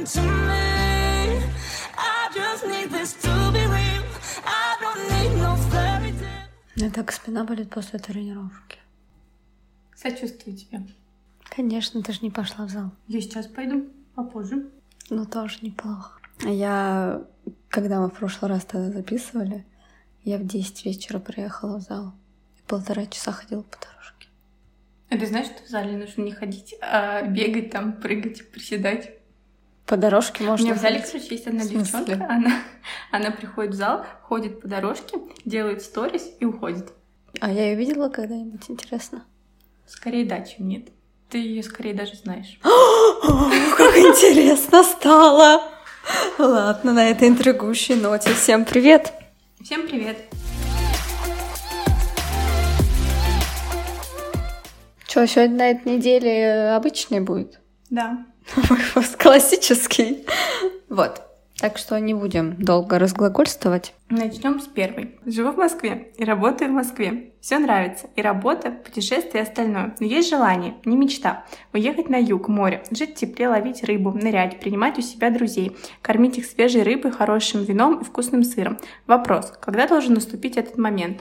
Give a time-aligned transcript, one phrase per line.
[0.00, 1.42] happened to me.
[1.96, 4.04] I just need this to be real.
[4.44, 6.48] I don't need no fairy tale.
[6.76, 8.78] Меня так спина болит после тренировки.
[9.94, 10.82] Сочувствую тебе.
[11.54, 12.92] Конечно, ты же не пошла в зал.
[13.08, 14.70] Я сейчас пойду, попозже.
[15.10, 16.20] Ну, тоже неплохо.
[16.42, 17.22] Я,
[17.68, 19.66] когда мы в прошлый раз тогда записывали,
[20.24, 22.14] я в 10 вечера приехала в зал.
[22.56, 24.28] И полтора часа ходила по дорожке.
[25.10, 29.19] А ты знаешь, что в зале нужно не ходить, а бегать там, прыгать, приседать?
[29.90, 32.62] По дорожке У можно меня в зале, короче, есть одна девчонка, она,
[33.10, 36.92] она приходит в зал, ходит по дорожке, делает сторис и уходит.
[37.40, 39.24] А я ее видела когда-нибудь, интересно?
[39.88, 40.90] Скорее да, чем нет.
[41.28, 42.60] Ты ее скорее даже знаешь.
[42.62, 45.60] Как интересно стало!
[46.38, 49.12] Ладно, на этой интригующей ноте всем привет!
[49.60, 50.18] Всем привет!
[55.08, 57.58] Что, сегодня на этой неделе обычный будет?
[57.90, 58.24] Да.
[58.54, 60.26] Выпуск классический.
[60.88, 61.22] Вот.
[61.60, 63.94] Так что не будем долго разглагольствовать.
[64.08, 65.20] Начнем с первой.
[65.24, 67.32] Живу в Москве и работаю в Москве.
[67.40, 68.08] Все нравится.
[68.16, 69.94] И работа, путешествия и остальное.
[70.00, 71.44] Но есть желание, не мечта.
[71.72, 76.38] Уехать на юг, море, жить в тепле, ловить рыбу, нырять, принимать у себя друзей, кормить
[76.38, 78.78] их свежей рыбой, хорошим вином и вкусным сыром.
[79.06, 79.52] Вопрос.
[79.60, 81.20] Когда должен наступить этот момент?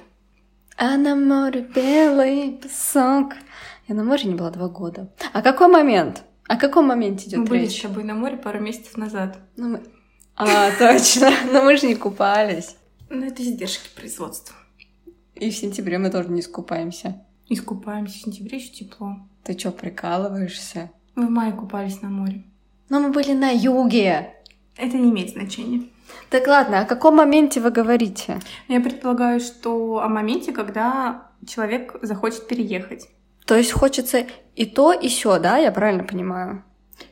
[0.77, 3.33] А на море белый песок.
[3.87, 5.11] Я на море не была два года.
[5.31, 6.23] А какой момент?
[6.49, 7.81] О каком моменте идет Мы были с речь?
[7.83, 9.37] тобой на море пару месяцев назад.
[9.55, 9.81] Ну, мы-
[10.35, 11.29] А, точно.
[11.53, 12.75] Но мы же не купались.
[13.09, 14.55] Ну, это издержки производства.
[15.35, 17.23] И в сентябре мы тоже не искупаемся.
[17.49, 19.17] Искупаемся в сентябре, еще тепло.
[19.43, 20.89] Ты чё, прикалываешься?
[21.15, 22.43] Мы в мае купались на море.
[22.89, 24.33] Но мы были на юге.
[24.75, 25.83] Это не имеет значения.
[26.31, 28.39] Так ладно, о каком моменте вы говорите?
[28.67, 33.07] Я предполагаю, что о моменте, когда человек захочет переехать.
[33.49, 35.57] То есть хочется и то, и сё, да?
[35.57, 36.63] Я правильно понимаю?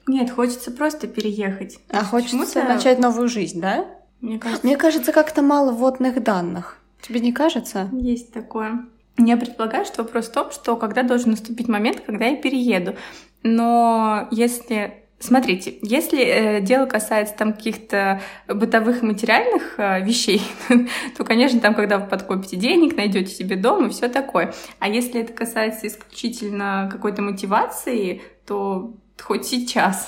[0.05, 1.79] Нет, хочется просто переехать.
[1.89, 3.87] А хочется Почему-то, начать новую жизнь, да?
[4.21, 6.77] Мне кажется, Мне кажется, как-то мало вводных данных.
[7.01, 7.89] Тебе не кажется?
[7.91, 8.85] есть такое.
[9.17, 12.93] Я предполагаю, что вопрос в том, что когда должен наступить момент, когда я перееду.
[13.41, 20.43] Но если Смотрите, если э, дело касается там каких-то бытовых материальных э, вещей,
[21.17, 24.53] то, конечно, там, когда вы подкопите денег, найдете себе дом и все такое.
[24.77, 30.07] А если это касается исключительно какой-то мотивации, то хоть сейчас.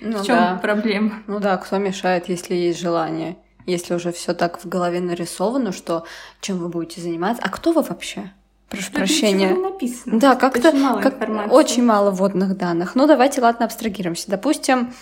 [0.00, 0.58] Ну в чем да.
[0.60, 1.22] проблема?
[1.26, 3.38] Ну да, кто мешает, если есть желание?
[3.64, 6.04] Если уже все так в голове нарисовано, что
[6.40, 7.42] чем вы будете заниматься?
[7.42, 8.32] А кто вы вообще?
[8.70, 9.54] Прошу Тут прощения.
[9.54, 10.18] написано.
[10.20, 11.50] Да, как-то Очень мало как- информации.
[11.54, 12.94] очень мало вводных данных.
[12.94, 14.30] Ну, давайте, ладно, абстрагируемся.
[14.30, 14.92] Допустим,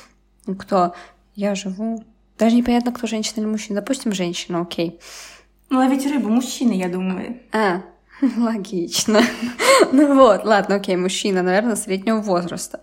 [0.59, 0.95] кто?
[1.35, 2.03] Я живу...
[2.39, 3.81] Даже непонятно, кто женщина или мужчина.
[3.81, 4.99] Допустим, женщина, окей.
[5.71, 7.41] Ну, ловить рыбу мужчина, я думаю.
[7.53, 7.83] А,
[8.37, 9.21] логично.
[9.93, 12.81] Ну вот, ладно, окей, мужчина, наверное, среднего возраста.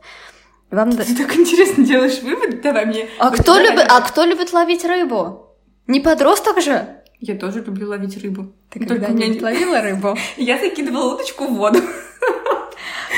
[0.71, 0.91] Вам...
[0.91, 3.07] да- Ты так интересно делаешь выводы, давай мне.
[3.19, 5.47] А кто, любит, а кто любит ловить рыбу?
[5.87, 7.01] Не подросток же?
[7.19, 8.53] Я тоже люблю ловить рыбу.
[8.69, 10.17] Ты меня когда-нибудь не- ловила рыбу?
[10.37, 11.79] Я закидывала удочку в воду.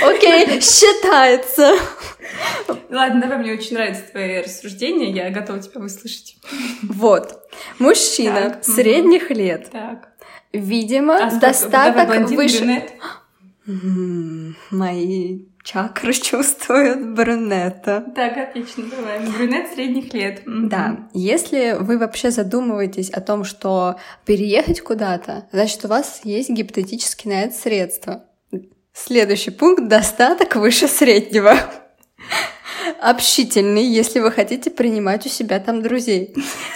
[0.03, 1.75] Окей, считается.
[2.89, 6.37] Ладно, давай, мне очень нравятся твои рассуждения, я готова тебя выслушать.
[6.83, 7.39] Вот.
[7.79, 9.69] Мужчина Так, средних лет.
[9.71, 10.09] Так.
[10.53, 12.83] Видимо, А достаток выше...
[14.71, 18.05] Мои чакры чувствуют брюнета.
[18.15, 19.19] Так, отлично, давай.
[19.19, 20.41] Брюнет средних лет.
[20.45, 27.27] Да, если вы вообще задумываетесь о том, что переехать куда-то, значит, у вас есть гипотетически
[27.27, 28.23] на это средства.
[28.93, 31.55] Следующий пункт— достаток выше среднего.
[33.01, 36.33] Общительный, если вы хотите принимать у себя там друзей.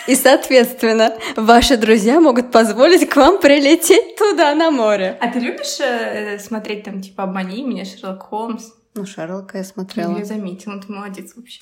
[0.08, 5.18] И, соответственно, ваши друзья могут позволить к вам прилететь туда, на море.
[5.20, 8.66] А ты любишь э, смотреть там, типа, «Обмани меня», «Шерлок Холмс»?
[8.94, 10.18] Ну, Шерлока я Ну, смотрела.
[10.18, 11.62] Я заметила, ты молодец вообще.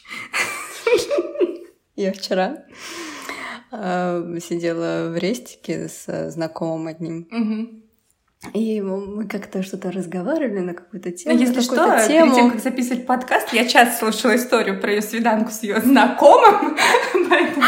[1.96, 2.64] Я вчера
[3.72, 7.84] э, сидела в рестике с знакомым одним.
[8.54, 11.36] И мы как-то что-то разговаривали на какую-то Ну, тему.
[11.36, 12.52] на если что, какую-то перед тем, тему.
[12.52, 16.78] как записывать подкаст, я часто слушала историю про ее свиданку с ее знакомым,
[17.30, 17.66] поэтому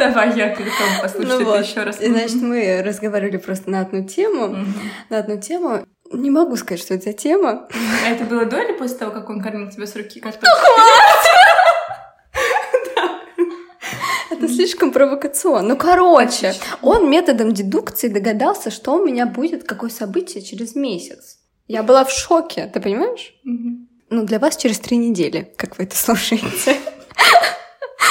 [0.00, 1.64] давай я готова послушать Ну это вот.
[1.64, 2.00] еще раз.
[2.00, 4.56] И, значит, мы разговаривали просто на одну тему.
[5.08, 5.86] На одну тему.
[6.12, 7.68] Не могу сказать, что это за тема.
[8.04, 10.50] А это было до или после того, как он кормил тебя с руки картошкой?
[14.30, 15.68] Это слишком провокационно.
[15.68, 21.38] Ну, короче, он методом дедукции догадался, что у меня будет какое событие через месяц.
[21.68, 23.34] Я была в шоке, ты понимаешь?
[23.44, 26.76] Ну, для вас через три недели, как вы это слушаете.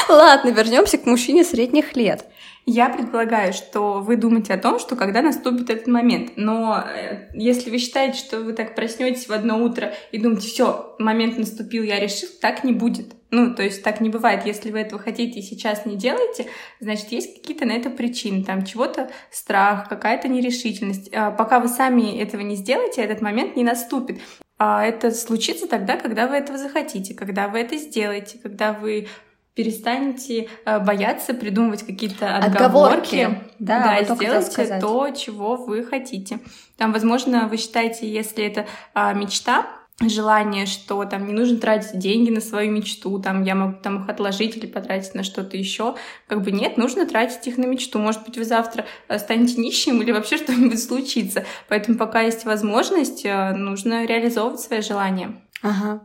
[0.09, 2.25] Ладно, вернемся к мужчине средних лет.
[2.65, 6.33] Я предполагаю, что вы думаете о том, что когда наступит этот момент.
[6.35, 10.95] Но э, если вы считаете, что вы так проснетесь в одно утро и думаете, все,
[10.99, 13.13] момент наступил, я решил, так не будет.
[13.31, 14.45] Ну, то есть так не бывает.
[14.45, 16.47] Если вы этого хотите и сейчас не делаете,
[16.79, 18.43] значит, есть какие-то на это причины.
[18.43, 21.09] Там чего-то страх, какая-то нерешительность.
[21.13, 24.19] А пока вы сами этого не сделаете, этот момент не наступит.
[24.59, 29.07] А это случится тогда, когда вы этого захотите, когда вы это сделаете, когда вы
[29.53, 33.43] перестанете э, бояться придумывать какие-то отговорки, отговорки.
[33.59, 36.39] да, да сделайте то, чего вы хотите.
[36.77, 39.67] Там, возможно, вы считаете, если это а, мечта,
[40.09, 44.09] желание, что там не нужно тратить деньги на свою мечту, там я могу там их
[44.09, 45.95] отложить или потратить на что-то еще.
[46.27, 47.99] Как бы нет, нужно тратить их на мечту.
[47.99, 48.85] Может быть, вы завтра
[49.17, 51.45] станете нищим или вообще что-нибудь случится.
[51.67, 55.41] Поэтому пока есть возможность, э, нужно реализовывать свои желания.
[55.61, 56.01] Ага.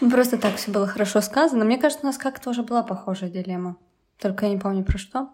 [0.00, 1.64] Ну, просто так все было хорошо сказано.
[1.64, 3.76] Мне кажется, у нас как-то уже была похожая дилемма.
[4.18, 5.30] Только я не помню про что.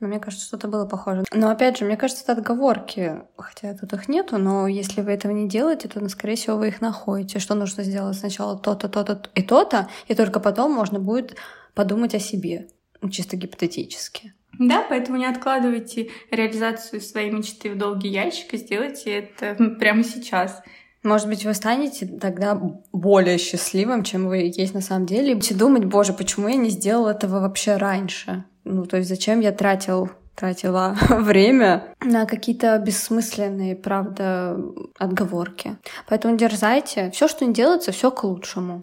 [0.00, 1.24] Но мне кажется, что-то было похоже.
[1.32, 3.22] Но опять же, мне кажется, это отговорки.
[3.36, 6.68] Хотя тут их нету, но если вы этого не делаете, то, ну, скорее всего, вы
[6.68, 7.38] их находите.
[7.38, 11.36] Что нужно сделать сначала то-то, то-то и то-то, и только потом можно будет
[11.74, 12.68] подумать о себе.
[13.00, 14.34] Ну, чисто гипотетически.
[14.58, 20.62] Да, поэтому не откладывайте реализацию своей мечты в долгий ящик и сделайте это прямо сейчас.
[21.08, 22.60] Может быть, вы станете тогда
[22.92, 25.30] более счастливым, чем вы есть на самом деле.
[25.30, 28.44] И будете думать, боже, почему я не сделал этого вообще раньше?
[28.64, 34.60] Ну, то есть зачем я тратил тратила время на какие-то бессмысленные, правда,
[34.98, 35.78] отговорки.
[36.06, 37.10] Поэтому дерзайте.
[37.10, 38.82] Все, что не делается, все к лучшему.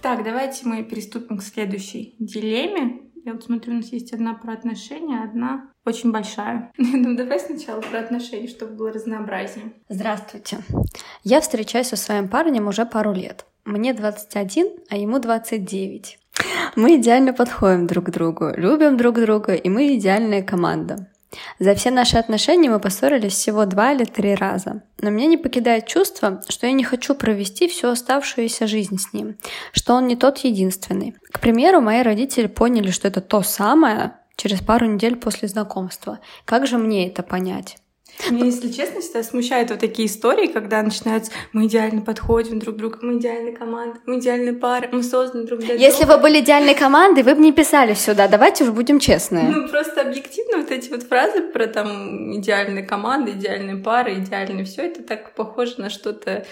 [0.00, 3.00] Так, давайте мы приступим к следующей дилемме.
[3.24, 6.70] Я вот смотрю, у нас есть одна про отношения, одна очень большая.
[6.78, 9.72] Ну, давай сначала про отношения, чтобы было разнообразнее.
[9.88, 10.58] Здравствуйте.
[11.22, 13.46] Я встречаюсь со своим парнем уже пару лет.
[13.64, 16.18] Мне 21, а ему 29.
[16.76, 21.08] Мы идеально подходим друг к другу, любим друг друга, и мы идеальная команда.
[21.58, 24.82] За все наши отношения мы поссорились всего два или три раза.
[25.00, 29.36] Но меня не покидает чувство, что я не хочу провести всю оставшуюся жизнь с ним,
[29.72, 31.14] что он не тот единственный.
[31.32, 36.20] К примеру, мои родители поняли, что это то самое через пару недель после знакомства.
[36.44, 37.78] Как же мне это понять?
[38.30, 42.78] Мне, если честно, всегда смущают вот такие истории, когда начинаются «мы идеально подходим друг к
[42.78, 45.82] другу, мы идеальная команда, мы идеальная пара, мы созданы друг для друга».
[45.82, 49.44] Если вы были идеальной командой, вы бы не писали сюда, давайте уже будем честные.
[49.44, 54.82] Ну, просто объективно вот эти вот фразы про там идеальная команда, идеальная пара, идеальное все
[54.82, 56.46] это так похоже на что-то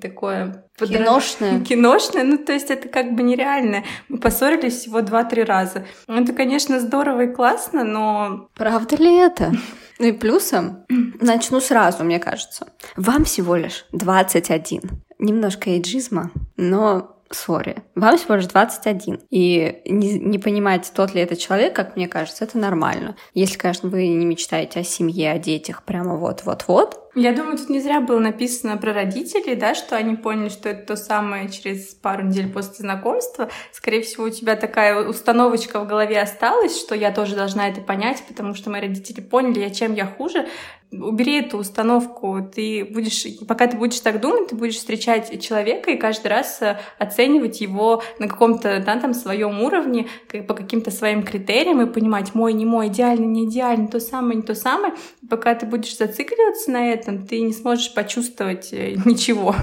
[0.00, 1.60] такое киношное.
[1.64, 3.84] Киношное, ну то есть это как бы нереально.
[4.08, 5.86] Мы поссорились всего два-три раза.
[6.06, 8.48] Это, конечно, здорово и классно, но...
[8.54, 9.52] Правда ли это?
[9.98, 10.84] Ну и плюсом,
[11.20, 12.68] начну сразу, мне кажется.
[12.96, 14.82] Вам всего лишь 21.
[15.18, 19.20] Немножко эйджизма, но сори, вам всего лишь 21.
[19.30, 23.16] И не, не понимать, тот ли это человек, как мне кажется, это нормально.
[23.34, 27.80] Если, конечно, вы не мечтаете о семье, о детях прямо вот-вот-вот, я думаю, тут не
[27.80, 32.22] зря было написано про родителей, да, что они поняли, что это то самое через пару
[32.22, 33.48] недель после знакомства.
[33.72, 38.22] Скорее всего, у тебя такая установочка в голове осталась, что я тоже должна это понять,
[38.28, 40.46] потому что мои родители поняли, я чем я хуже.
[40.90, 45.98] Убери эту установку, ты будешь, пока ты будешь так думать, ты будешь встречать человека и
[45.98, 50.06] каждый раз э, оценивать его на каком-то, да, там, своем уровне,
[50.46, 54.42] по каким-то своим критериям и понимать, мой, не мой, идеальный, не идеальный, то самое, не
[54.42, 54.94] то самое.
[55.28, 59.54] Пока ты будешь зацикливаться на этом, ты не сможешь почувствовать э, ничего.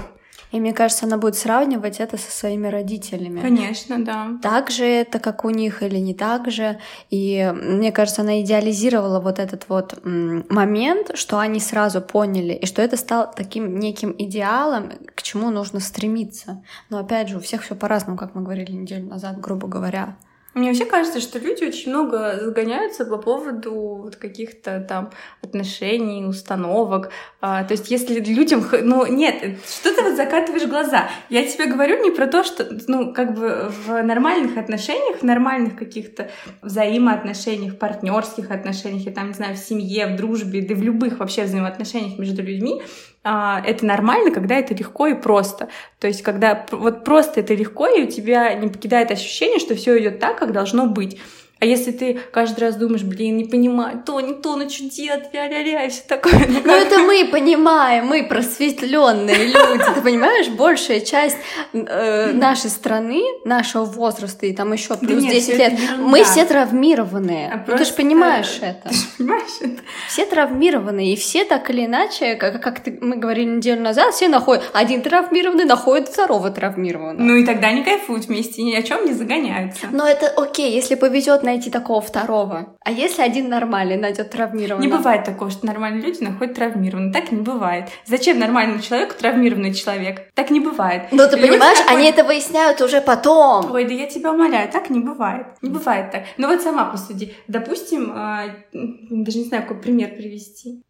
[0.52, 3.40] И мне кажется, она будет сравнивать это со своими родителями.
[3.40, 4.38] Конечно, да.
[4.42, 6.78] Так же это, как у них, или не так же.
[7.10, 12.82] И мне кажется, она идеализировала вот этот вот момент, что они сразу поняли, и что
[12.82, 16.62] это стало таким неким идеалом, к чему нужно стремиться.
[16.90, 20.16] Но опять же, у всех все по-разному, как мы говорили неделю назад, грубо говоря.
[20.56, 25.10] Мне вообще кажется, что люди очень много загоняются по поводу вот каких-то там
[25.42, 27.10] отношений, установок.
[27.42, 28.66] А, то есть если людям...
[28.82, 31.10] Ну, нет, что ты вот закатываешь глаза?
[31.28, 35.76] Я тебе говорю не про то, что, ну, как бы в нормальных отношениях, в нормальных
[35.76, 36.30] каких-то
[36.62, 41.44] взаимоотношениях, партнерских отношениях, я там, не знаю, в семье, в дружбе, да в любых вообще
[41.44, 42.80] взаимоотношениях между людьми,
[43.26, 45.68] это нормально, когда это легко и просто.
[45.98, 49.98] То есть, когда вот просто это легко, и у тебя не покидает ощущение, что все
[49.98, 51.18] идет так, как должно быть.
[51.58, 55.24] А если ты каждый раз думаешь, блин, не понимаю, то, не то, ну что делать,
[55.32, 56.34] ля-ля-ля, и все такое.
[56.46, 61.38] Ну, Ну это мы понимаем, мы просветленные люди, ты понимаешь, большая часть
[61.72, 66.44] э, нашей страны, нашего возраста и там еще плюс нет, 10 всё лет, мы все
[66.44, 67.50] травмированные.
[67.52, 68.88] А Ну, ты же понимаешь это.
[68.90, 69.82] Ты же понимаешь это?
[70.08, 74.28] Все травмированные, и все так или иначе, как, как ты- мы говорили неделю назад, все
[74.28, 77.22] находят, один травмированный находит второго травмированного.
[77.26, 79.86] Ну и тогда не кайфуют вместе, ни о чем не загоняются.
[79.90, 82.76] Но это окей, если повезет найти такого второго.
[82.84, 84.80] А если один нормальный найдет травмированного?
[84.82, 87.12] Не бывает такого, что нормальные люди находят травмированным.
[87.12, 87.88] Так не бывает.
[88.04, 90.30] Зачем нормальному человеку травмированный человек?
[90.34, 91.04] Так не бывает.
[91.12, 93.70] Но Ну, ты Люди понимаешь, находят- они это выясняют уже потом.
[93.72, 95.46] Ой, да я тебя умоляю, так не бывает.
[95.62, 96.24] Не бывает так.
[96.36, 97.34] Ну вот сама посуди.
[97.48, 100.82] Допустим, м, даже не знаю, какой пример привести.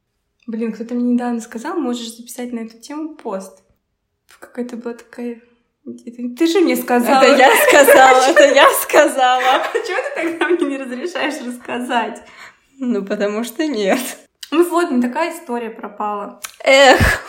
[0.47, 3.63] Блин, кто-то мне недавно сказал, можешь записать на эту тему пост.
[4.41, 5.41] Какая-то была такая...
[6.37, 7.23] Ты же мне сказала.
[7.23, 9.62] Это я сказала, это я сказала.
[9.73, 12.23] Почему ты тогда мне не разрешаешь рассказать?
[12.78, 14.00] Ну, потому что нет.
[14.50, 16.40] Ну вот, не такая история пропала.
[16.64, 17.23] Эх,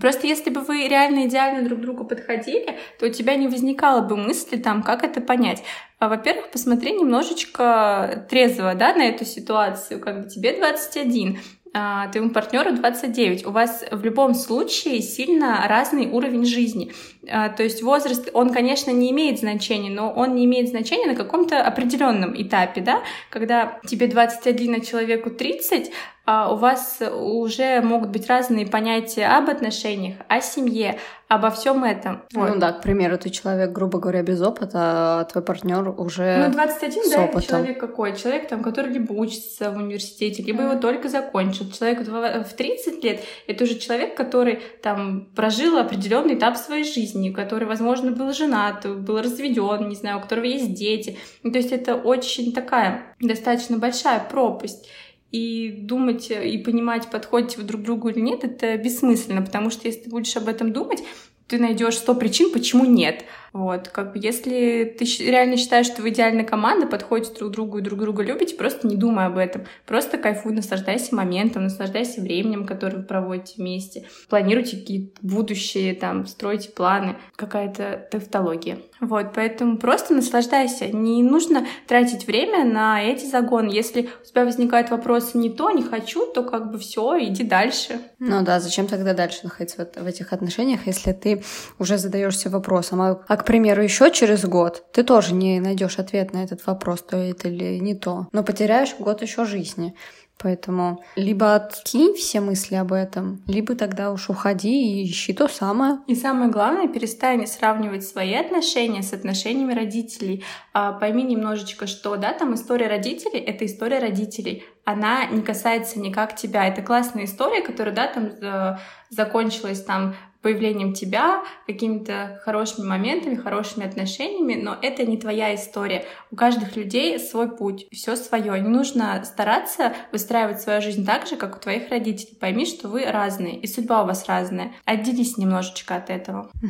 [0.00, 4.00] Просто если бы вы реально идеально друг к другу подходили, то у тебя не возникало
[4.00, 5.62] бы мысли там, как это понять.
[6.00, 10.00] А, Во-первых, посмотри немножечко трезво, да, на эту ситуацию.
[10.00, 11.63] Как бы тебе 21, а
[12.12, 13.46] твоему партнеру 29.
[13.46, 16.92] У вас в любом случае сильно разный уровень жизни.
[17.28, 21.16] А, То есть возраст, он, конечно, не имеет значения, но он не имеет значения на
[21.16, 25.92] каком-то определенном этапе, да, когда тебе 21, а человеку 30, а
[26.26, 32.22] у вас уже могут быть разные понятия об отношениях, о семье, обо всем этом.
[32.32, 32.48] Вот.
[32.54, 36.46] Ну да, к примеру, ты человек, грубо говоря, без опыта, а твой партнер уже...
[36.46, 37.42] Ну, 21, с да, опытом.
[37.42, 38.16] человек какой?
[38.16, 41.70] Человек, там, который либо учится в университете, либо его только закончил.
[41.70, 47.66] Человек в 30 лет— это уже человек, который там прожил определенный этап своей жизни, который,
[47.66, 51.18] возможно, был женат, был разведен, не знаю, у которого есть дети.
[51.42, 54.88] Ну, то есть это очень такая достаточно большая пропасть.
[55.34, 60.02] И думать и понимать, подходите вы друг другу или нет, это бессмысленно, потому что если
[60.02, 61.02] ты будешь об этом думать,
[61.48, 63.24] ты найдешь 100 причин, почему нет.
[63.54, 67.82] Вот, как бы, если ты реально считаешь, что вы идеальная команда, подходите друг другу и
[67.82, 69.62] друг друга любите, просто не думай об этом.
[69.86, 74.08] Просто кайфуй, наслаждайся моментом, наслаждайся временем, которое вы проводите вместе.
[74.28, 77.14] Планируйте какие-то будущие, там, стройте планы.
[77.36, 78.78] Какая-то тавтология.
[79.00, 80.88] Вот, поэтому просто наслаждайся.
[80.88, 83.70] Не нужно тратить время на эти загоны.
[83.70, 88.00] Если у тебя возникают вопросы не то, не хочу, то как бы все, иди дальше.
[88.18, 91.44] Ну да, зачем тогда дальше находиться в, в этих отношениях, если ты
[91.78, 96.32] уже задаешься вопросом, а, а, к примеру, еще через год ты тоже не найдешь ответ
[96.32, 99.94] на этот вопрос, то это или не то, но потеряешь год еще жизни.
[100.38, 105.98] Поэтому либо откинь все мысли об этом, либо тогда уж уходи и ищи то самое.
[106.06, 110.42] И самое главное, перестань сравнивать свои отношения с отношениями родителей.
[110.72, 114.64] А, пойми немножечко, что, да, там история родителей— это история родителей.
[114.86, 116.66] Она не касается никак тебя.
[116.66, 118.78] Это классная история, которая, да, там э,
[119.10, 126.04] закончилась там появлением тебя, какими-то хорошими моментами, хорошими отношениями, но это не твоя история.
[126.30, 128.60] У каждых людей свой путь, все свое.
[128.60, 132.36] Не нужно стараться выстраивать свою жизнь так же, как у твоих родителей.
[132.38, 134.72] Пойми, что вы разные, и судьба у вас разная.
[134.84, 136.50] Отделись немножечко от этого.
[136.62, 136.66] У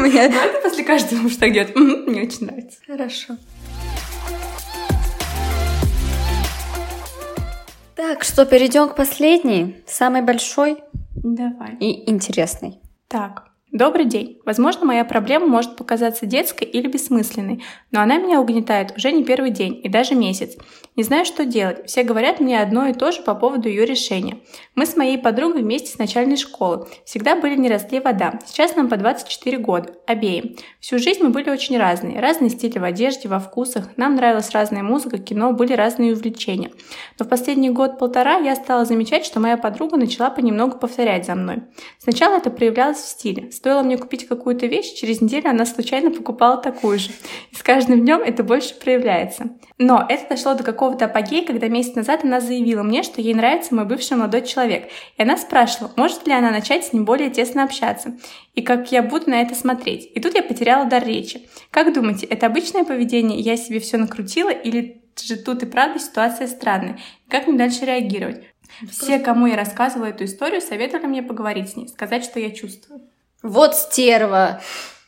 [0.00, 1.74] меня Ну, это после каждого муж так делает.
[1.74, 2.78] Мне очень нравится.
[2.86, 3.36] Хорошо.
[7.96, 10.78] Так, что, перейдем к последней, самой большой
[11.14, 11.76] Давай.
[11.80, 12.80] и интересной.
[13.08, 14.40] Так, добрый день.
[14.44, 19.50] Возможно, моя проблема может показаться детской или бессмысленной, но она меня угнетает уже не первый
[19.50, 20.56] день и даже месяц.
[20.96, 21.86] Не знаю, что делать.
[21.86, 24.38] Все говорят мне одно и то же по поводу ее решения.
[24.76, 26.86] Мы с моей подругой вместе с начальной школы.
[27.04, 28.38] Всегда были не разлей вода.
[28.46, 29.94] Сейчас нам по 24 года.
[30.06, 30.54] Обеим.
[30.78, 32.20] Всю жизнь мы были очень разные.
[32.20, 33.96] Разные стили в одежде, во вкусах.
[33.96, 36.70] Нам нравилась разная музыка, кино, были разные увлечения.
[37.18, 41.62] Но в последний год-полтора я стала замечать, что моя подруга начала понемногу повторять за мной.
[41.98, 43.50] Сначала это проявлялось в стиле.
[43.50, 47.10] Стоило мне купить какую-то вещь, через неделю она случайно покупала такую же.
[47.50, 49.50] И с каждым днем это больше проявляется.
[49.76, 53.74] Но это дошло до какого-то апогея, когда месяц назад она заявила мне, что ей нравится
[53.74, 54.90] мой бывший молодой человек.
[55.16, 58.18] И она спрашивала, может ли она начать с ним более тесно общаться.
[58.54, 60.10] И как я буду на это смотреть.
[60.14, 61.48] И тут я потеряла дар речи.
[61.70, 66.48] Как думаете, это обычное поведение, я себе все накрутила, или же тут и правда ситуация
[66.48, 66.98] странная?
[67.30, 68.42] Как мне дальше реагировать?
[68.90, 73.00] Все, кому я рассказывала эту историю, советовали мне поговорить с ней, сказать, что я чувствую.
[73.42, 74.60] Вот стерва!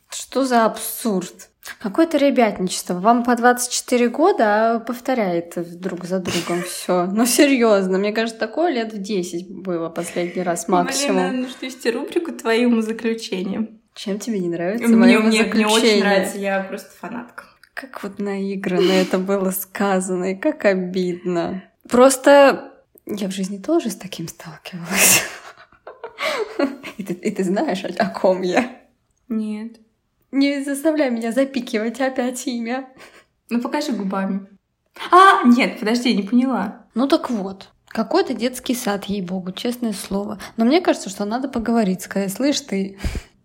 [0.08, 1.50] Что за абсурд?
[1.78, 2.94] Какое-то ребятничество.
[2.94, 7.06] Вам по 24 года, а повторяет друг за другом все.
[7.06, 11.28] Ну, серьезно, мне кажется, такое лет в 10 было последний раз максимум.
[11.28, 13.80] Блин, надо что вести рубрику твоим заключением.
[13.94, 17.44] Чем тебе не нравится Мне, мне, мне очень нравится, я просто фанатка.
[17.72, 21.64] Как вот наигранно это было сказано, и как обидно.
[21.88, 22.72] Просто
[23.06, 25.22] я в жизни тоже с таким сталкивалась.
[26.96, 28.80] И ты, и ты знаешь, о ком я?
[29.28, 29.76] Нет.
[30.36, 32.90] Не заставляй меня запикивать опять имя.
[33.48, 34.46] Ну покажи губами.
[35.10, 36.84] А, нет, подожди, я не поняла.
[36.94, 40.38] Ну так вот, какой-то детский сад, ей-богу, честное слово.
[40.58, 42.98] Но мне кажется, что надо поговорить, сказать, слышь, ты...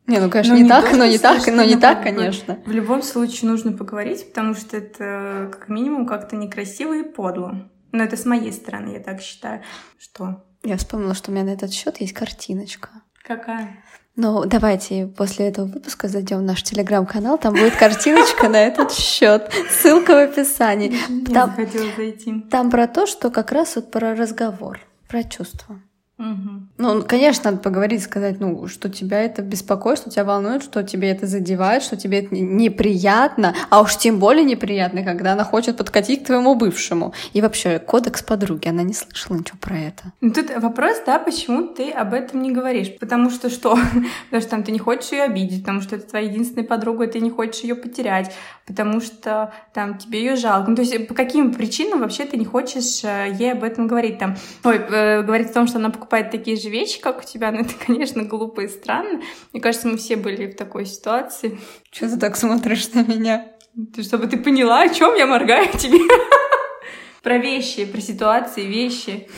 [0.05, 2.59] Не, ну, конечно, Ну, не, не так, но не так, но не так, конечно.
[2.65, 7.71] В любом случае нужно поговорить, потому что это как минимум как-то некрасиво и подло.
[7.93, 9.63] Но это с моей стороны, я так считаю.
[9.97, 10.43] Что?
[10.63, 12.89] Я вспомнила, что у меня на этот счет есть картиночка.
[13.23, 13.77] Какая?
[14.17, 19.49] Ну, давайте после этого выпуска зайдем в наш телеграм-канал, там будет картиночка на этот счет.
[19.69, 20.93] Ссылка в описании.
[21.29, 22.41] Я Там, захотела зайти.
[22.51, 25.79] там про то, что как раз вот про разговор, про чувства.
[26.21, 26.69] Мгм.
[26.77, 31.09] Ну, конечно, надо поговорить, сказать, ну, что тебя это беспокоит, что тебя волнует, что тебе
[31.09, 35.77] это задевает, что тебе это не- неприятно, а уж тем более неприятно, когда она хочет
[35.77, 37.13] подкатить к твоему бывшему.
[37.33, 40.03] И вообще, кодекс подруги, она не слышала ничего про это.
[40.21, 42.91] Ну, Тут вопрос, да, почему ты об этом не говоришь?
[42.99, 43.75] Потому что что?
[44.29, 47.11] Потому что там ты не хочешь ее обидеть, потому что это твоя единственная подруга, и
[47.11, 48.31] ты не хочешь ее потерять,
[48.67, 50.69] потому что там тебе ее жалко.
[50.69, 54.19] Ну, то есть по каким причинам вообще ты не хочешь э, ей об этом говорить?
[54.19, 57.51] Там, ой, э, говорить о том, что она покупает такие же вещи, как у тебя,
[57.51, 59.21] ну это, конечно, глупо и странно.
[59.53, 61.59] Мне кажется, мы все были в такой ситуации.
[61.91, 63.47] Что ты так смотришь на меня?
[63.95, 65.99] Ты- Чтобы ты поняла, о чем я моргаю тебе.
[67.23, 69.29] Про вещи, про ситуации, вещи.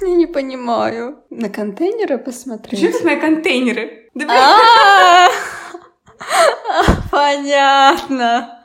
[0.00, 1.22] Я не понимаю.
[1.30, 2.80] На контейнеры посмотреть?
[2.80, 4.08] Что это мои контейнеры?
[4.28, 5.28] А,
[7.10, 8.57] Понятно.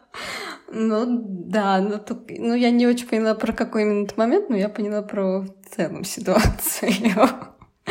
[0.75, 1.99] Ну да, ну,
[2.29, 6.91] ну я не очень поняла про какой именно момент, но я поняла про целом ситуацию.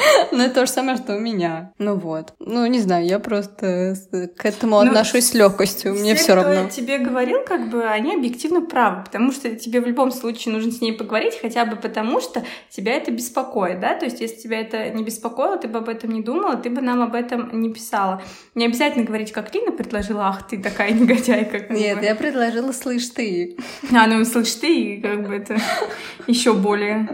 [0.32, 1.72] Ну, это то же самое, что у меня.
[1.78, 2.32] Ну вот.
[2.38, 5.94] Ну, не знаю, я просто с- к этому Ну, отношусь с легкостью.
[5.94, 6.68] Мне Все, равно.
[6.70, 10.80] тебе говорил, как бы они объективно правы, потому что тебе в любом случае нужно с
[10.80, 14.88] ней поговорить, хотя бы потому, что тебя это беспокоит, да, то есть если тебя это
[14.90, 18.22] не беспокоило, ты бы об этом не думала, ты бы нам об этом не писала.
[18.54, 21.72] Не обязательно говорить, как Лина предложила, ах, ты такая негодяйка.
[21.72, 23.56] Нет, я предложила, слышь ты.
[23.94, 25.56] А, ну, слышь, ты, как бы это
[26.26, 27.08] еще более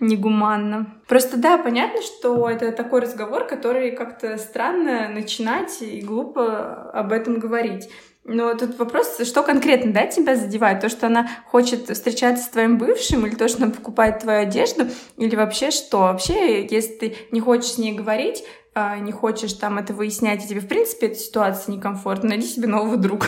[0.00, 0.94] негуманно.
[1.06, 7.38] Просто да, понятно, что это такой разговор, который как-то странно начинать и глупо об этом
[7.38, 7.88] говорить.
[8.24, 10.80] Но тут вопрос, что конкретно, да, тебя задевает?
[10.80, 14.86] То, что она хочет встречаться с твоим бывшим, или то, что она покупает твою одежду,
[15.16, 16.00] или вообще что?
[16.00, 20.48] Вообще, если ты не хочешь с ней говорить, а, не хочешь там это выяснять, и
[20.48, 23.26] тебе, в принципе, эта ситуация некомфортна, найди себе нового друга.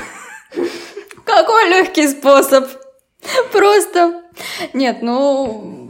[1.25, 2.69] Какой легкий способ.
[3.51, 4.23] Просто.
[4.73, 5.89] Нет, ну...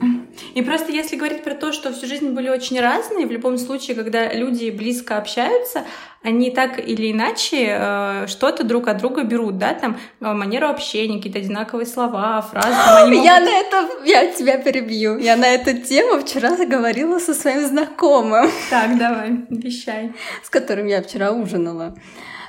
[0.54, 3.96] И просто если говорить про то, что всю жизнь были очень разные, в любом случае,
[3.96, 5.84] когда люди близко общаются,
[6.22, 11.16] они так или иначе э, что-то друг от друга берут, да, там э, манеру общения,
[11.16, 12.68] какие-то одинаковые слова, фразы.
[12.84, 13.88] там они Я могут- на это...
[14.04, 15.18] Я тебя перебью.
[15.18, 18.50] Я на эту тему вчера говорила со своим знакомым.
[18.70, 20.12] Так, давай, вещай.
[20.44, 21.96] с которым я вчера ужинала,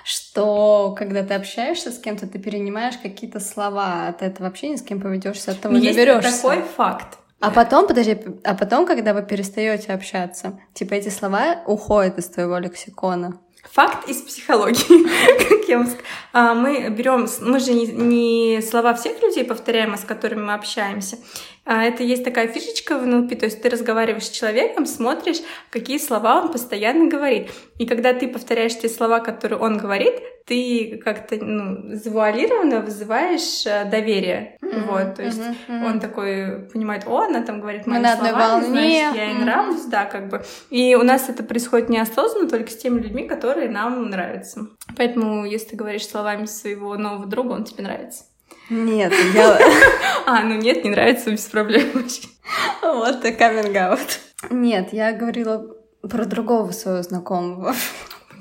[0.03, 4.99] что когда ты общаешься с кем-то, ты перенимаешь какие-то слова от этого общения, с кем
[5.01, 6.41] поведешься, от того Есть наберешься.
[6.41, 7.17] такой факт.
[7.43, 12.57] А потом, подожди, а потом, когда вы перестаете общаться, типа эти слова уходят из твоего
[12.57, 13.37] лексикона.
[13.71, 15.03] Факт из психологии,
[15.49, 19.93] как я вам ск- А, Мы берем, мы же не, не слова всех людей повторяем,
[19.93, 21.17] а с которыми мы общаемся.
[21.65, 25.37] А, Это есть такая фишечка в НЛП, то есть ты разговариваешь с человеком, смотришь,
[25.69, 27.51] какие слова он постоянно говорит.
[27.77, 33.85] И когда ты повторяешь те слова, которые он говорит, ты как-то ну, завуалированно вызываешь э,
[33.89, 34.57] доверие.
[34.61, 35.85] Вот, то есть мгм.
[35.85, 38.67] он такой понимает, о, она там говорит мои на слова, волне.
[38.67, 39.45] значит, я ей Мгм.
[39.45, 40.43] нравлюсь, да, как бы.
[40.69, 44.67] И у нас это происходит неосознанно, только с теми людьми, которые нам нравятся.
[44.97, 48.25] Поэтому, если ты говоришь словами своего нового друга, он тебе нравится.
[48.73, 49.59] Нет, я...
[50.25, 52.21] А, ну нет, не нравится, без проблем вообще.
[52.81, 53.99] Вот ты каминг
[54.49, 55.65] Нет, я говорила
[56.01, 57.75] про другого своего знакомого.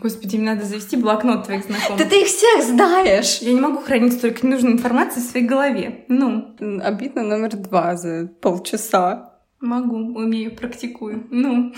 [0.01, 2.09] Господи, мне надо завести блокнот твоих Да знакомых.
[2.09, 3.39] ты их всех знаешь!
[3.39, 6.05] Я не могу хранить столько ненужной информации в своей голове.
[6.09, 9.39] Ну, Обидно номер два за полчаса.
[9.61, 11.27] могу, умею, практикую.
[11.31, 11.73] Ну,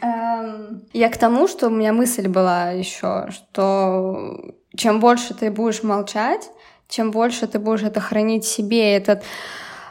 [0.00, 5.82] Эм, Я к тому, что у меня мысль была еще, что чем больше ты будешь
[5.82, 6.50] молчать,
[6.92, 9.24] чем больше ты будешь это хранить себе, этот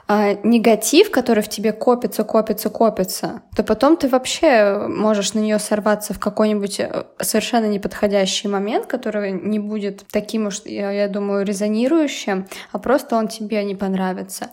[0.07, 5.57] а, негатив, который в тебе копится, копится, копится, то потом ты вообще можешь на нее
[5.57, 11.45] сорваться в какой-нибудь э, совершенно неподходящий момент, который не будет таким уж, я, я думаю,
[11.45, 14.49] резонирующим, а просто он тебе не понравится.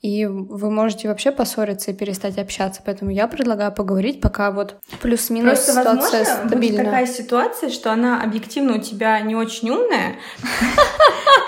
[0.00, 2.82] И вы можете вообще поссориться и перестать общаться.
[2.84, 6.84] Поэтому я предлагаю поговорить, пока вот плюс-минус Просто, ситуация возможно, будет стабильна.
[6.84, 10.16] такая ситуация, что она объективно у тебя не очень умная,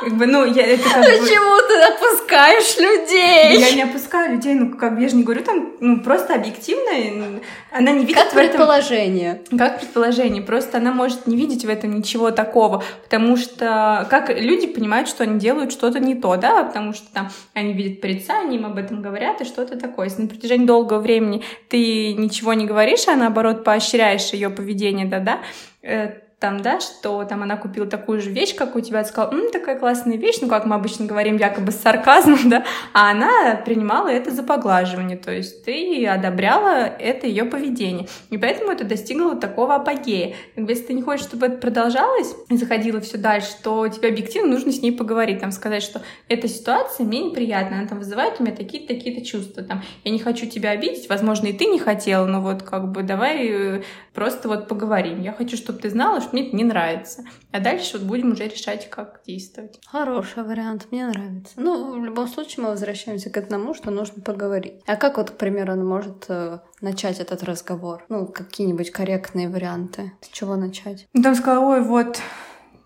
[0.01, 1.11] Как бы, ну, я, это как бы...
[1.11, 3.59] Почему ты опускаешь людей?
[3.61, 7.41] Я не опускаю людей, ну, как бы я же не говорю там, ну, просто объективно,
[7.71, 8.49] она не видит Как в этом...
[8.49, 9.43] предположение.
[9.57, 14.67] Как предположение, просто она может не видеть в этом ничего такого, потому что как люди
[14.67, 18.67] понимают, что они делают что-то не то, да, потому что там они видят порицание, им
[18.67, 20.07] об этом говорят и что-то такое.
[20.07, 25.41] Если на протяжении долгого времени ты ничего не говоришь, а наоборот поощряешь ее поведение, да-да,
[25.83, 29.51] э, там, да, что там она купила такую же вещь, как у тебя, сказала, М,
[29.53, 34.09] такая классная вещь, ну, как мы обычно говорим, якобы с сарказмом, да, а она принимала
[34.09, 39.75] это за поглаживание, то есть ты одобряла это ее поведение, и поэтому это достигло такого
[39.75, 40.35] апогея.
[40.57, 44.73] Если ты не хочешь, чтобы это продолжалось и заходило все дальше, то тебе объективно нужно
[44.73, 48.57] с ней поговорить, там, сказать, что эта ситуация мне неприятна, она там вызывает у меня
[48.57, 52.41] такие-то, такие-то чувства, там, я не хочу тебя обидеть, возможно, и ты не хотела, но
[52.41, 53.83] вот как бы давай э,
[54.15, 55.21] просто вот поговорим.
[55.21, 57.25] Я хочу, чтобы ты знала, что мне это не нравится.
[57.53, 59.81] А дальше вот будем уже решать, как действовать.
[59.87, 61.55] Хороший вариант, мне нравится.
[61.57, 64.75] Ну, в любом случае мы возвращаемся к одному, что нужно поговорить.
[64.87, 68.05] А как вот, к примеру, он может э, начать этот разговор?
[68.09, 70.13] Ну, какие-нибудь корректные варианты.
[70.21, 71.09] С чего начать?
[71.13, 72.21] Ну, там сказала, ой, вот,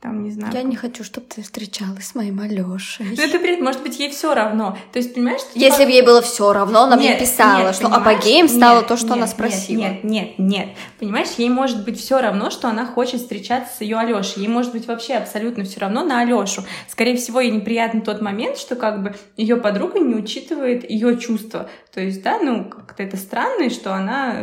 [0.04, 0.52] там, не знаю.
[0.52, 3.06] Я не хочу, чтобы ты встречалась с моим Алёшей.
[3.16, 4.76] Ну, это бред, может быть, ей все равно.
[4.92, 7.88] То есть, понимаешь, что Если бы ей было все равно, она мне писала, нет, что
[7.88, 8.02] понимаешь?
[8.02, 9.80] апогеем стало Нет, то, что нет, она спросила.
[9.80, 10.68] Нет, нет, нет.
[11.00, 14.42] Понимаешь, ей может быть все равно, что она хочет встречаться с ее Алешей.
[14.42, 16.64] Ей может быть вообще абсолютно все равно на Алешу.
[16.86, 21.70] Скорее всего, ей неприятен тот момент, что как бы ее подруга не учитывает ее чувства.
[21.94, 24.34] То есть, да, ну, как-то это странно, что она...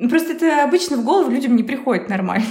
[0.00, 2.46] Ну, просто это обычно в голову людям не приходит нормально.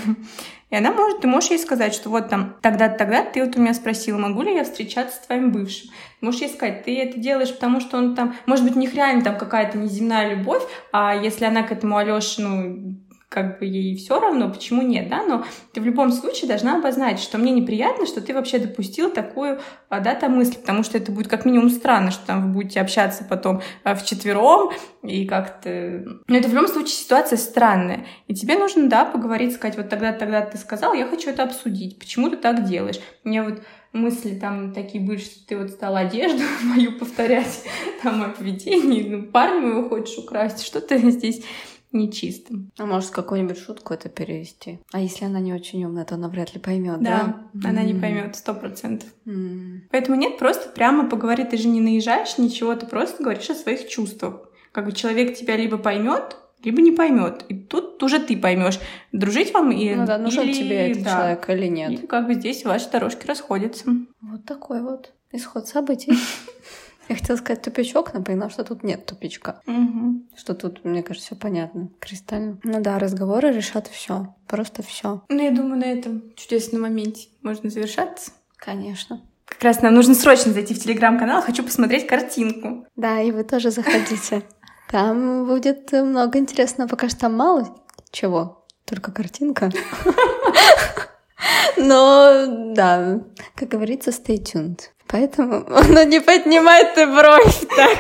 [0.70, 3.60] И она может, ты можешь ей сказать, что вот там тогда-то, тогда ты вот у
[3.60, 5.90] меня спросила, могу ли я встречаться с твоим бывшим.
[6.22, 9.24] Можешь ей сказать, ты это делаешь, потому что он там, может быть, у них реально
[9.24, 10.62] там какая-то неземная любовь,
[10.94, 12.96] а если она к этому Алёше, ну,
[13.30, 17.24] как бы ей все равно, почему нет, да, но ты в любом случае должна обозначить,
[17.24, 21.12] что мне неприятно, что ты вообще допустил такую, а, да, там мысль, потому что это
[21.12, 24.72] будет как минимум странно, что там вы будете общаться потом а, вчетвером
[25.04, 26.04] и как-то...
[26.28, 30.12] Но это в любом случае ситуация странная, и тебе нужно, да, поговорить, сказать, вот тогда,
[30.12, 33.00] тогда ты сказал, я хочу это обсудить, почему ты так делаешь?
[33.24, 33.62] Мне вот
[33.94, 37.64] мысли там такие были, что ты вот стала одежду мою повторять,
[38.02, 41.44] там, мое поведение, ну, парня моего хочешь украсть, что-то здесь
[41.92, 42.72] нечистым.
[42.78, 44.80] А может, какую-нибудь шутку это перевести?
[44.92, 47.70] А если она не очень умная, то она вряд ли поймет, Да, да?
[47.70, 49.10] она не поймет сто процентов.
[49.26, 49.84] М.
[49.92, 53.88] Поэтому нет, просто прямо поговори, ты же не наезжаешь, ничего, ты просто говоришь о своих
[53.88, 54.50] чувствах.
[54.72, 57.44] Как бы человек тебя либо поймет, либо не поймет.
[57.50, 58.80] И тут уже ты поймешь,
[59.12, 61.10] дружить вам и Ну да, нужен или- тебе этот да.
[61.12, 61.92] человек или нет.
[61.92, 63.86] Или как бы здесь ваши дорожки расходятся.
[64.22, 66.14] Вот такой вот исход событий.
[67.10, 69.62] Я хотела сказать тупичок, но поняла, что тут нет тупичка.
[69.66, 70.28] Мгм.
[70.38, 72.60] Что тут, мне кажется, все понятно, кристально.
[72.64, 75.24] Ну да, разговоры решат все, просто все.
[75.28, 78.32] Ну, я думаю, на этом чудесном моменте можно завершаться.
[78.58, 79.22] Конечно.
[79.46, 82.86] Как раз нам нужно срочно зайти в телеграм-канал, хочу посмотреть картинку.
[82.96, 84.44] Да, и вы тоже заходите.
[84.92, 87.76] Там будет много интересного, пока что там мало
[88.12, 89.72] чего, только картинка.
[91.78, 93.22] Но да,
[93.56, 94.80] как говорится, stay tuned.
[95.12, 97.98] Поэтому, ну не поднимай ты бровь так.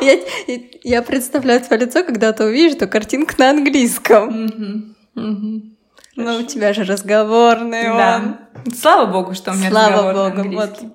[0.00, 0.18] Я,
[0.82, 4.94] я представляю твое лицо, когда ты увидишь эту картинку на английском.
[5.14, 8.36] Ну, у тебя же разговорный он.
[8.72, 10.62] Слава богу, что у меня Слава разговор на богу, вот.
[10.62, 10.92] английском.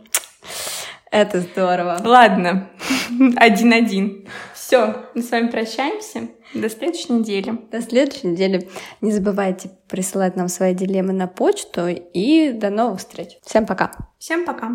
[1.12, 1.98] Это здорово.
[2.04, 2.70] Ладно,
[3.36, 4.28] один-один.
[4.70, 6.28] Все, мы с вами прощаемся.
[6.54, 7.58] До следующей недели.
[7.72, 8.70] До следующей недели.
[9.02, 11.88] Не забывайте присылать нам свои дилеммы на почту.
[11.88, 13.40] И до новых встреч.
[13.42, 13.92] Всем пока.
[14.20, 14.68] Всем пока.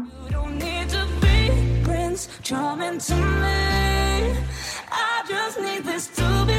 [4.91, 6.54] I just need this to be